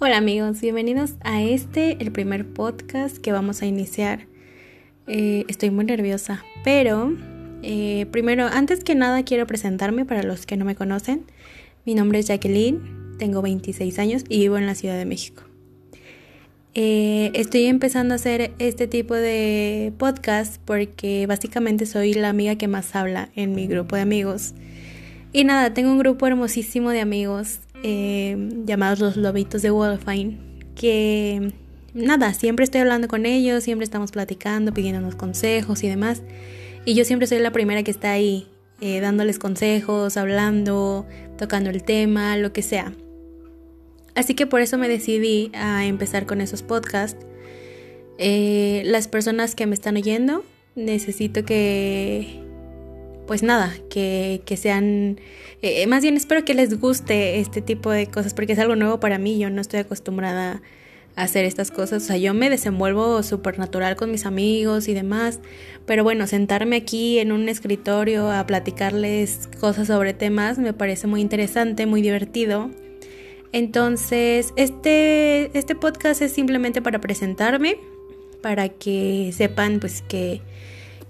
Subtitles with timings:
[0.00, 4.28] Hola amigos, bienvenidos a este, el primer podcast que vamos a iniciar.
[5.08, 7.16] Eh, estoy muy nerviosa, pero
[7.64, 11.24] eh, primero, antes que nada quiero presentarme para los que no me conocen.
[11.84, 15.42] Mi nombre es Jacqueline, tengo 26 años y vivo en la Ciudad de México.
[16.74, 22.68] Eh, estoy empezando a hacer este tipo de podcast porque básicamente soy la amiga que
[22.68, 24.54] más habla en mi grupo de amigos.
[25.32, 30.38] Y nada, tengo un grupo hermosísimo de amigos eh, llamados los lobitos de Wolfine,
[30.74, 31.52] que
[31.94, 36.22] nada, siempre estoy hablando con ellos, siempre estamos platicando, pidiéndonos consejos y demás.
[36.84, 38.48] Y yo siempre soy la primera que está ahí,
[38.80, 41.06] eh, dándoles consejos, hablando,
[41.36, 42.92] tocando el tema, lo que sea.
[44.14, 47.24] Así que por eso me decidí a empezar con esos podcasts.
[48.18, 52.47] Eh, las personas que me están oyendo, necesito que
[53.28, 55.20] pues nada, que, sean,
[55.60, 58.98] eh, más bien espero que les guste este tipo de cosas porque es algo nuevo
[59.00, 60.62] para mí, yo no estoy acostumbrada
[61.14, 64.94] a hacer estas cosas, o sea, yo me desenvuelvo súper natural con mis amigos y
[64.94, 65.40] demás,
[65.84, 71.20] pero bueno, sentarme aquí en un escritorio a platicarles cosas sobre temas me parece muy
[71.20, 72.70] interesante, muy divertido.
[73.52, 77.76] Entonces, este, este podcast es simplemente para presentarme,
[78.42, 80.40] para que sepan pues que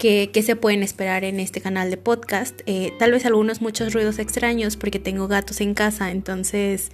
[0.00, 2.62] que, se pueden esperar en este canal de podcast.
[2.64, 6.90] Eh, tal vez algunos muchos ruidos extraños porque tengo gatos en casa, entonces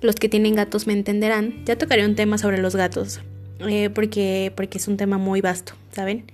[0.00, 1.62] los que tienen gatos me entenderán.
[1.66, 3.20] Ya tocaré un tema sobre los gatos
[3.60, 6.24] eh, porque, porque es un tema muy vasto, ¿saben?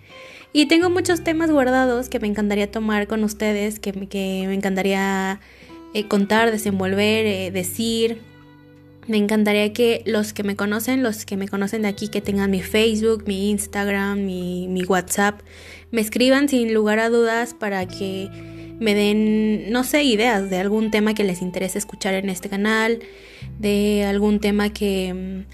[0.52, 5.40] Y tengo muchos temas guardados que me encantaría tomar con ustedes, que, que me encantaría
[5.94, 8.20] eh, contar, desenvolver, decir.
[9.06, 12.50] Me encantaría que los que me conocen, los que me conocen de aquí, que tengan
[12.50, 15.40] mi Facebook, mi Instagram, mi, WhatsApp,
[15.90, 18.28] me escriban sin lugar a dudas para que
[18.80, 23.00] me den, no sé, ideas de algún tema que les interese escuchar en este canal,
[23.58, 25.44] de algún tema que,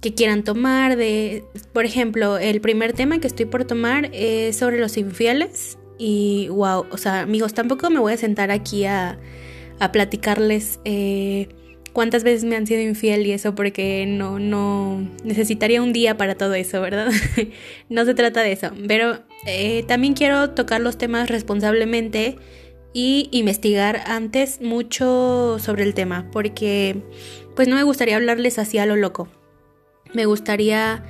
[0.00, 4.78] que quieran tomar, de, por ejemplo, el primer tema que estoy por tomar es sobre
[4.78, 9.18] los infieles y wow, o sea, amigos, tampoco me voy a sentar aquí a,
[9.78, 11.48] a platicarles eh,
[11.92, 16.34] cuántas veces me han sido infiel y eso porque no, no necesitaría un día para
[16.34, 17.10] todo eso, ¿verdad?
[17.88, 22.36] no se trata de eso, pero eh, también quiero tocar los temas responsablemente
[22.92, 27.02] y investigar antes mucho sobre el tema porque
[27.54, 29.28] pues no me gustaría hablarles así a lo loco.
[30.12, 31.04] Me gustaría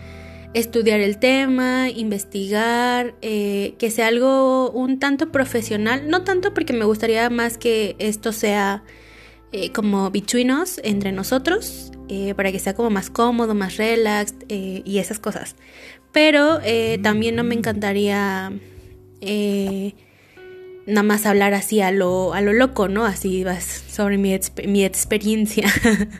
[0.52, 6.84] estudiar el tema, investigar, eh, que sea algo un tanto profesional, no tanto porque me
[6.84, 8.82] gustaría más que esto sea
[9.52, 10.52] eh, como between
[10.84, 15.56] entre nosotros, eh, para que sea como más cómodo, más relax eh, y esas cosas.
[16.12, 16.60] Pero
[17.02, 18.52] también no me encantaría
[20.86, 23.04] nada más hablar así a lo, a lo loco, ¿no?
[23.04, 25.68] Así vas sobre mi, mi experiencia.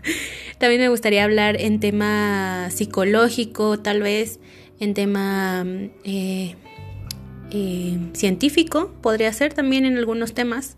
[0.59, 4.39] también me gustaría hablar en tema psicológico, tal vez,
[4.79, 5.65] en tema
[8.13, 10.77] científico, podría ser también en algunos temas.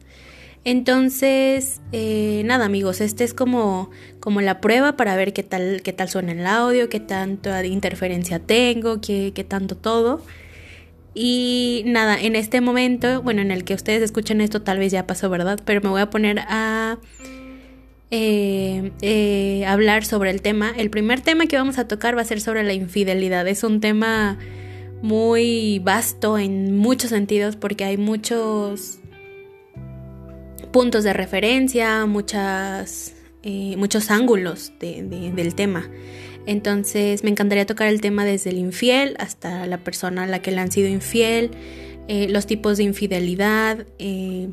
[0.64, 3.90] Entonces, eh, nada amigos, este es como,
[4.20, 8.38] como la prueba para ver qué tal, qué tal suena el audio, qué tanta interferencia
[8.38, 10.22] tengo, qué, qué tanto todo.
[11.14, 15.06] Y nada, en este momento, bueno, en el que ustedes escuchen esto tal vez ya
[15.06, 15.58] pasó, ¿verdad?
[15.64, 16.98] Pero me voy a poner a
[18.10, 20.72] eh, eh, hablar sobre el tema.
[20.76, 23.46] El primer tema que vamos a tocar va a ser sobre la infidelidad.
[23.48, 24.38] Es un tema
[25.02, 29.01] muy vasto en muchos sentidos porque hay muchos
[30.72, 32.06] puntos de referencia,
[33.42, 35.88] eh, muchos ángulos del tema.
[36.46, 40.50] Entonces me encantaría tocar el tema desde el infiel hasta la persona a la que
[40.50, 41.50] le han sido infiel,
[42.08, 44.48] eh, los tipos de infidelidad, eh,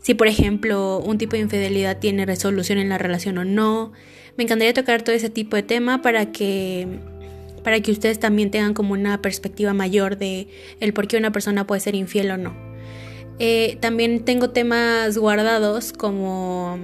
[0.00, 3.92] si por ejemplo un tipo de infidelidad tiene resolución en la relación o no.
[4.38, 6.86] Me encantaría tocar todo ese tipo de tema para que
[7.62, 10.48] para que ustedes también tengan como una perspectiva mayor de
[10.80, 12.69] el por qué una persona puede ser infiel o no.
[13.42, 16.78] Eh, también tengo temas guardados como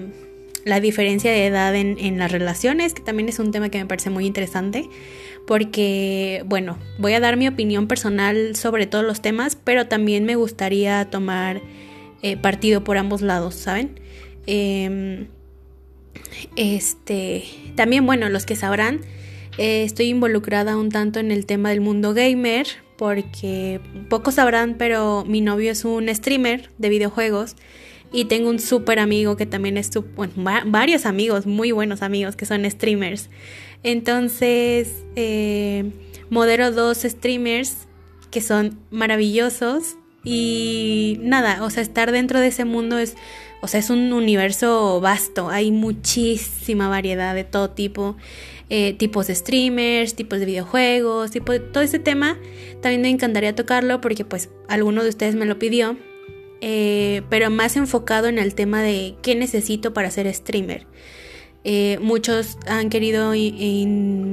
[0.65, 4.09] la diferencia de edad en, las relaciones, que también es un tema que me parece
[4.09, 4.89] muy interesante,
[5.47, 10.35] porque, bueno, voy a dar mi opinión personal sobre todos los temas, pero también me
[10.35, 11.61] gustaría tomar
[12.23, 14.01] eh, partido por ambos lados, ¿saben?
[14.47, 15.27] Em,
[16.57, 17.45] este,
[17.75, 19.03] también, bueno, los que sabrán,
[19.59, 22.67] eh, estoy involucrada un tanto en el tema del mundo gamer,
[22.97, 27.57] porque pocos sabrán, pero mi novio es un streamer de videojuegos
[28.13, 30.33] y tengo un súper amigo que también es, bueno,
[30.67, 33.29] varios amigos, muy buenos amigos que son streamers.
[33.83, 35.91] Entonces, eh,
[36.31, 37.87] modero dos streamers
[38.31, 43.17] que son maravillosos y nada, o sea, estar dentro de ese mundo es,
[43.61, 48.17] o sea, es un universo vasto, hay muchísima variedad de todo tipo.
[48.69, 52.37] Eh, tipos de streamers, tipos de videojuegos, tipo de, todo ese tema.
[52.83, 55.97] También me encantaría tocarlo porque pues alguno de ustedes me lo pidió.
[56.63, 60.87] Eh, pero más enfocado en el tema de qué necesito para ser streamer.
[61.65, 63.33] Eh, muchos han querido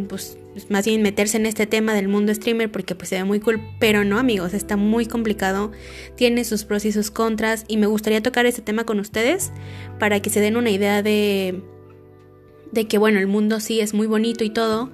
[0.08, 0.38] pues,
[0.70, 3.60] más bien meterse en este tema del mundo streamer porque pues se ve muy cool,
[3.80, 5.72] pero no amigos, está muy complicado,
[6.16, 9.52] tiene sus pros y sus contras y me gustaría tocar este tema con ustedes
[10.00, 11.64] para que se den una idea de,
[12.74, 14.92] de que bueno, el mundo sí es muy bonito y todo,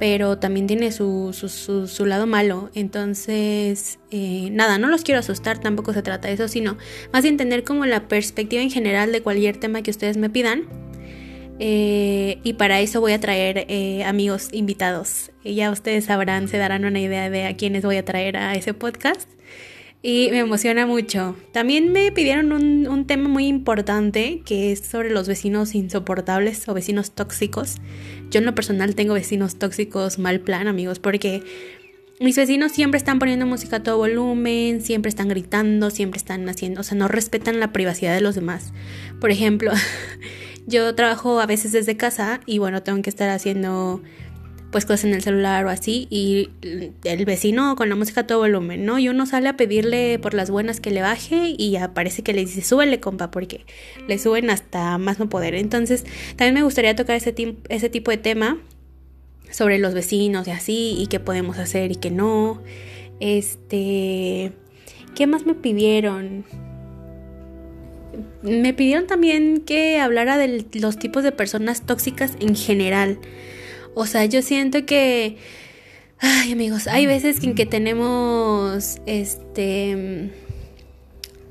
[0.00, 2.70] pero también tiene su, su, lado malo.
[2.74, 6.78] Entonces, eh, nada, no los quiero asustar, tampoco se trata de eso, sino
[7.12, 10.64] más de entender como la perspectiva en general de cualquier tema que ustedes me pidan.
[11.60, 15.32] Eh, y para eso voy a traer eh, amigos invitados.
[15.44, 18.74] ya ustedes sabrán, se darán una idea de a quiénes voy a traer a ese
[18.74, 19.28] podcast
[20.02, 21.36] y me emociona mucho.
[21.52, 27.12] También me pidieron un, tema muy importante que es sobre los vecinos insoportables o vecinos
[27.12, 27.76] tóxicos.
[28.30, 31.42] Yo en lo personal tengo vecinos tóxicos mal plan, amigos, porque
[32.20, 36.80] mis vecinos siempre están poniendo música a todo volumen, siempre están gritando, siempre están haciendo,
[36.80, 38.72] o sea, no respetan la privacidad de los demás.
[39.20, 39.72] Por ejemplo,
[40.66, 44.02] yo trabajo a veces desde casa y bueno, tengo que estar haciendo
[44.70, 46.50] pues cosas en el celular o así y
[47.04, 48.98] el vecino con la música a todo volumen, ¿no?
[48.98, 52.40] Y uno sale a pedirle por las buenas que le baje y aparece que le
[52.40, 53.64] dice, súbele compa, porque
[54.06, 55.54] le suben hasta más no poder.
[55.54, 56.04] Entonces,
[56.36, 57.34] también me gustaría tocar ese,
[57.68, 58.58] ese tipo de tema
[59.50, 62.62] sobre los vecinos y así, y qué podemos hacer y qué no.
[63.20, 64.52] Este,
[65.14, 66.44] ¿qué más me pidieron?
[68.42, 73.18] Me pidieron también que hablara de los tipos de personas tóxicas en general.
[73.98, 75.38] O sea, yo siento que...
[76.20, 80.30] Ay, amigos, hay veces en que tenemos, este...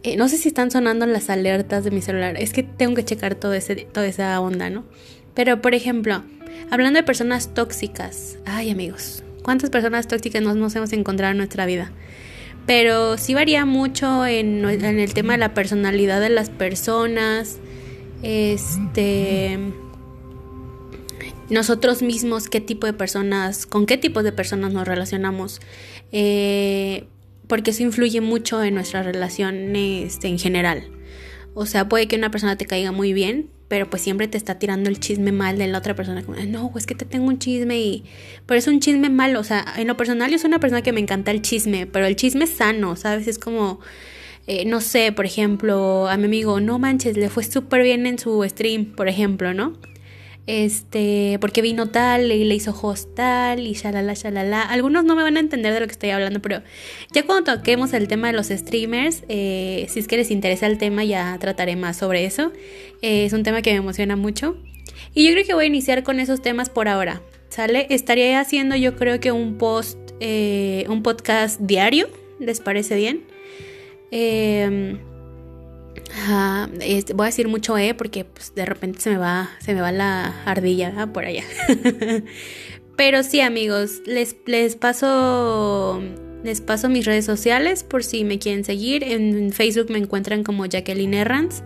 [0.04, 2.38] Eh, no sé si están sonando las alertas de mi celular.
[2.40, 4.86] Es que tengo que checar todo ese, toda esa onda, ¿no?
[5.34, 6.24] Pero, por ejemplo,
[6.72, 8.38] hablando de personas tóxicas.
[8.46, 11.92] Ay, amigos, ¿cuántas personas tóxicas nos, nos hemos encontrado en nuestra vida?
[12.66, 17.58] Pero sí varía mucho en, en el tema de la personalidad de las personas.
[18.24, 19.60] Este
[21.50, 25.62] nosotros mismos qué tipo de personas, con qué tipo de personas nos relacionamos,
[26.12, 27.08] eh,
[27.48, 30.90] porque eso influye mucho en nuestras relaciones en general.
[31.54, 34.60] O sea, puede que una persona te caiga muy bien, pero pues siempre te está
[34.60, 36.24] tirando el chisme mal de la otra persona.
[36.24, 38.04] Como, no, es que te tengo un chisme y...
[38.46, 40.92] Pero es un chisme malo, o sea, en lo personal yo soy una persona que
[40.92, 43.28] me encanta el chisme, pero el chisme es sano, ¿sabes?
[43.28, 43.80] Es como...
[44.46, 48.18] Eh, no sé, por ejemplo, a mi amigo, no manches, le fue súper bien en
[48.18, 49.74] su stream, por ejemplo, ¿no?
[50.48, 54.62] Este, porque vino tal y le hizo host tal y shalala, shalala.
[54.62, 56.64] Algunos no me van a entender de lo que estoy hablando, pero
[57.12, 60.78] ya cuando toquemos el tema de los streamers, eh, si es que les interesa el
[60.78, 62.54] tema, ya trataré más sobre eso.
[63.02, 64.58] Eh, es un tema que me emociona mucho.
[65.14, 67.22] Y yo creo que voy a iniciar con esos temas por ahora.
[67.50, 67.88] ¿Sale?
[67.90, 72.08] Estaría haciendo yo creo que un post, eh, un podcast diario.
[72.40, 73.26] ¿Les parece bien?
[74.12, 74.98] Eh,
[77.14, 79.92] voy a decir mucho E porque pues, de repente se me va, se me va
[79.92, 81.44] la ardilla por allá.
[82.98, 86.02] Pero sí, amigos, les, les paso.
[86.44, 89.04] Les paso mis redes sociales por si me quieren seguir.
[89.04, 91.64] En Facebook me encuentran como Jacqueline Errans.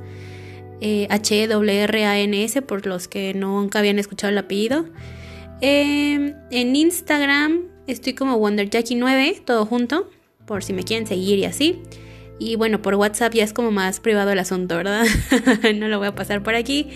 [0.81, 4.85] Eh, H-W-R-A-N-S por los que nunca habían escuchado el apellido.
[5.61, 10.09] Em, en Instagram estoy como WonderJackie9, todo junto,
[10.47, 11.81] por si me quieren seguir y así.
[12.43, 15.05] Y bueno, por WhatsApp ya es como más privado el asunto, ¿verdad?
[15.75, 16.87] no lo voy a pasar por aquí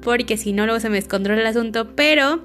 [0.00, 1.96] porque si no luego se me descontrola el asunto.
[1.96, 2.44] Pero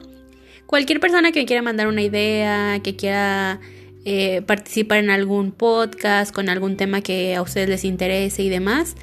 [0.66, 3.60] cualquier persona que quiera mandar una idea, que quiera
[4.06, 8.96] eh, participar en algún podcast con algún tema que a ustedes les interese y demás,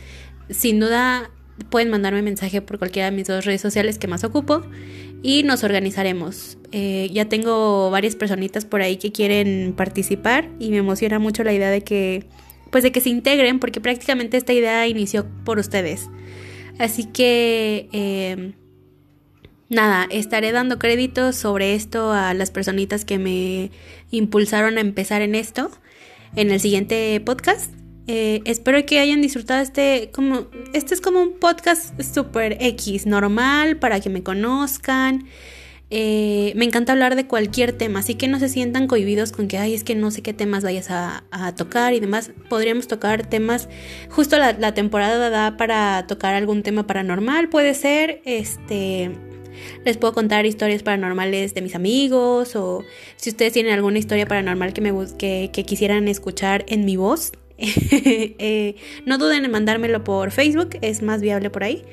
[0.50, 1.30] sin duda
[1.70, 4.62] pueden mandarme mensaje por cualquiera de mis dos redes sociales que más ocupo
[5.23, 6.58] y nos organizaremos.
[6.73, 11.52] Eh, ya tengo varias personitas por ahí que quieren participar y me emociona mucho la
[11.52, 12.26] idea de que
[12.71, 16.09] pues de que se integren, porque prácticamente esta idea inició por ustedes.
[16.78, 18.52] Así que, em,
[19.68, 23.71] nada, estaré dando crédito sobre esto a las personitas que me
[24.11, 25.71] impulsaron a empezar en esto
[26.37, 27.73] en el siguiente podcast.
[28.06, 33.78] Eh, espero que hayan disfrutado este como este es como un podcast super X normal
[33.78, 35.25] para que me conozcan
[35.96, 39.58] eh, me encanta hablar de cualquier tema, así que no se sientan cohibidos con que,
[39.58, 41.22] ay, es que no sé qué temas vayas a,
[41.56, 42.32] tocar y demás.
[42.48, 43.68] Podríamos tocar temas,
[44.10, 49.12] justo la, temporada da para tocar algún tema paranormal, puede ser, este,
[49.84, 52.82] les puedo contar historias paranormales de mis amigos o
[53.14, 57.30] si ustedes tienen alguna historia paranormal que, me, que, que quisieran escuchar en mi voz,
[57.56, 58.74] eh,
[59.06, 61.84] no duden en mandármelo por Facebook, es más viable por ahí.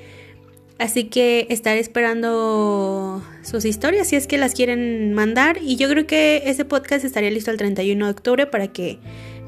[0.82, 5.60] Así que estaré esperando sus historias si es que las quieren mandar.
[5.62, 8.98] Y yo creo que ese podcast estaría listo el 31 de octubre para que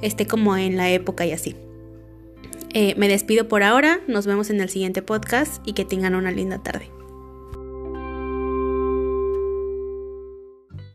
[0.04, 1.56] esté como en la época y así.
[2.76, 6.30] Eh, me despido por ahora, nos vemos en el siguiente podcast y que tengan una
[6.30, 6.93] linda tarde.